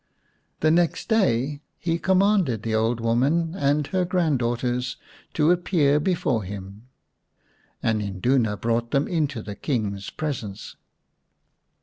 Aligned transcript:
The 0.61 0.71
next 0.71 1.09
day 1.09 1.61
he 1.77 1.99
commanded 1.99 2.63
the 2.63 2.73
old 2.73 2.99
woman 2.99 3.53
and 3.53 3.85
her 3.85 4.03
grand 4.03 4.39
daughters 4.39 4.97
to 5.35 5.51
appear 5.51 5.99
before 5.99 6.41
him. 6.41 6.87
An 7.83 8.01
Induna 8.01 8.57
brought 8.57 8.89
them 8.89 9.07
into 9.07 9.43
the 9.43 9.55
King's 9.55 10.09
presence. 10.09 10.75